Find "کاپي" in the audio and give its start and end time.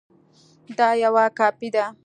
1.39-1.69